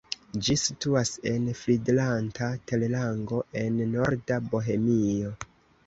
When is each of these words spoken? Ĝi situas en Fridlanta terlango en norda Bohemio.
Ĝi 0.45 0.53
situas 0.61 1.11
en 1.33 1.45
Fridlanta 1.59 2.49
terlango 2.73 3.45
en 3.65 3.81
norda 3.95 4.43
Bohemio. 4.51 5.41